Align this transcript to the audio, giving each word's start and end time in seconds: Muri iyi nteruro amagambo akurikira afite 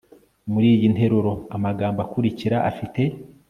Muri 0.51 0.67
iyi 0.75 0.87
nteruro 0.95 1.31
amagambo 1.55 1.99
akurikira 2.05 2.57
afite 2.69 3.01